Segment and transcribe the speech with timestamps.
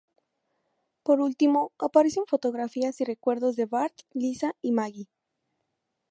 [1.03, 5.09] Por último, aparecen fotografías y recuerdos de Bart, Lisa y Maggie.